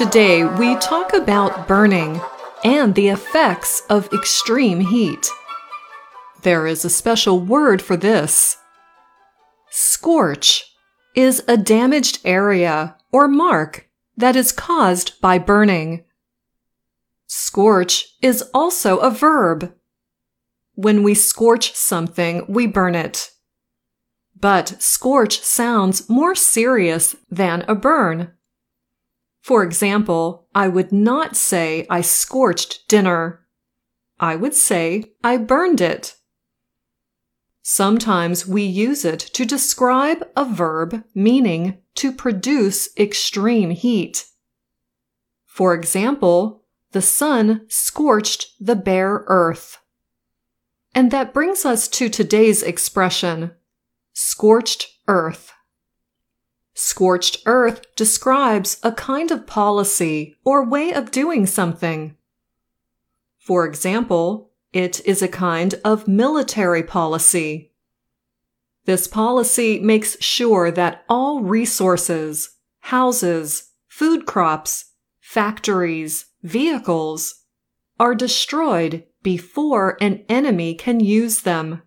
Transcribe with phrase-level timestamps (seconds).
[0.00, 2.22] Today, we talk about burning
[2.64, 5.28] and the effects of extreme heat.
[6.40, 8.56] There is a special word for this.
[9.68, 10.64] Scorch
[11.14, 16.04] is a damaged area or mark that is caused by burning.
[17.26, 19.74] Scorch is also a verb.
[20.76, 23.32] When we scorch something, we burn it.
[24.34, 28.32] But scorch sounds more serious than a burn.
[29.40, 33.46] For example, I would not say I scorched dinner.
[34.18, 36.16] I would say I burned it.
[37.62, 44.26] Sometimes we use it to describe a verb meaning to produce extreme heat.
[45.46, 49.78] For example, the sun scorched the bare earth.
[50.94, 53.52] And that brings us to today's expression,
[54.12, 55.52] scorched earth.
[56.82, 62.16] Scorched earth describes a kind of policy or way of doing something.
[63.38, 67.74] For example, it is a kind of military policy.
[68.86, 74.86] This policy makes sure that all resources, houses, food crops,
[75.20, 77.44] factories, vehicles
[77.98, 81.82] are destroyed before an enemy can use them.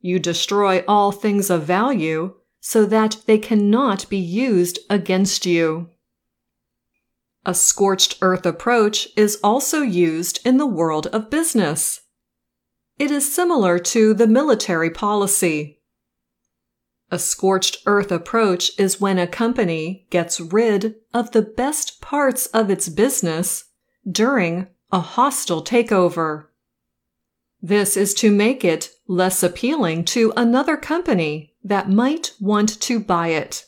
[0.00, 2.34] You destroy all things of value
[2.66, 5.90] so that they cannot be used against you.
[7.44, 12.00] A scorched earth approach is also used in the world of business.
[12.98, 15.82] It is similar to the military policy.
[17.10, 22.70] A scorched earth approach is when a company gets rid of the best parts of
[22.70, 23.64] its business
[24.10, 26.46] during a hostile takeover.
[27.60, 33.28] This is to make it less appealing to another company that might want to buy
[33.28, 33.64] it.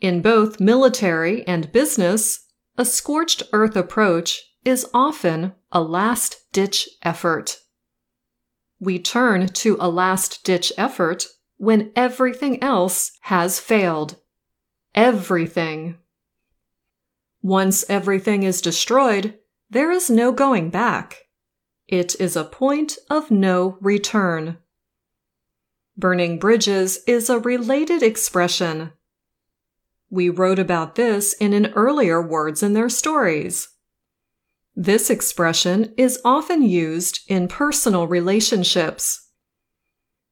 [0.00, 7.58] In both military and business, a scorched earth approach is often a last ditch effort.
[8.78, 14.16] We turn to a last ditch effort when everything else has failed.
[14.94, 15.96] Everything.
[17.42, 19.38] Once everything is destroyed,
[19.70, 21.16] there is no going back.
[21.88, 24.58] It is a point of no return.
[25.98, 28.92] Burning bridges is a related expression.
[30.08, 33.70] We wrote about this in an earlier Words and Their Stories.
[34.76, 39.28] This expression is often used in personal relationships.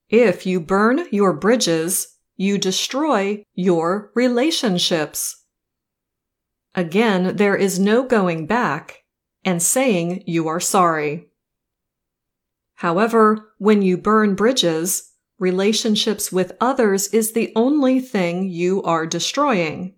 [0.09, 5.47] If you burn your bridges, you destroy your relationships.
[6.77, 9.03] Again, there is no going back
[9.45, 11.27] and saying you are sorry.
[12.75, 19.95] However, when you burn bridges, relationships with others is the only thing you are destroying.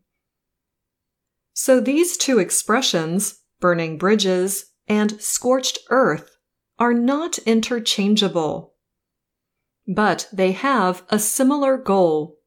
[1.53, 6.37] So these two expressions, burning bridges and scorched earth,
[6.79, 8.75] are not interchangeable.
[9.87, 12.39] But they have a similar goal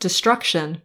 [0.00, 0.82] destruction.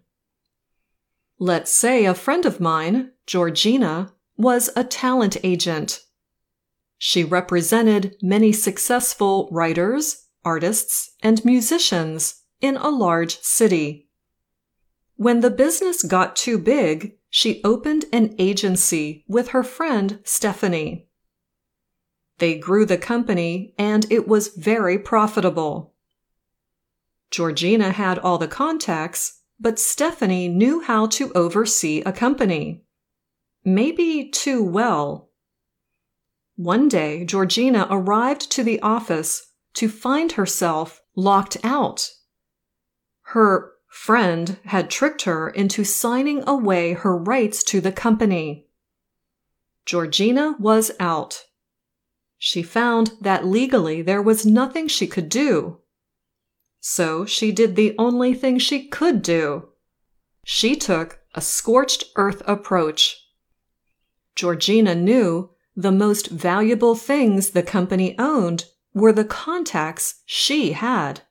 [1.40, 6.02] Let's say a friend of mine, Georgina, was a talent agent.
[6.98, 14.09] She represented many successful writers, artists, and musicians in a large city.
[15.16, 21.08] When the business got too big, she opened an agency with her friend Stephanie.
[22.40, 25.94] They grew the company and it was very profitable.
[27.31, 32.84] Georgina had all the contacts, but Stephanie knew how to oversee a company.
[33.64, 35.30] Maybe too well.
[36.56, 42.12] One day, Georgina arrived to the office to find herself locked out.
[43.28, 48.68] Her friend had tricked her into signing away her rights to the company.
[49.86, 51.46] Georgina was out.
[52.38, 55.80] She found that legally there was nothing she could do.
[56.80, 59.70] So she did the only thing she could do.
[60.44, 63.26] She took a scorched earth approach.
[64.36, 71.22] Georgina knew the most valuable things the company owned were the contacts she had.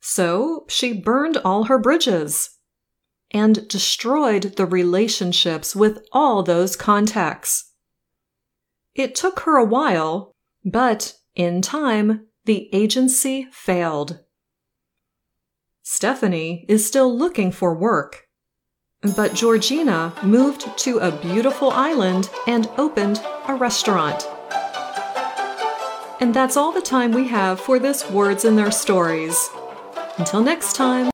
[0.00, 2.58] So she burned all her bridges
[3.30, 7.72] and destroyed the relationships with all those contacts.
[8.94, 10.34] It took her a while,
[10.64, 14.20] but in time, the agency failed.
[15.82, 18.28] Stephanie is still looking for work,
[19.16, 24.26] but Georgina moved to a beautiful island and opened a restaurant.
[26.20, 29.48] And that's all the time we have for this Words and Their Stories.
[30.18, 31.06] Until next time.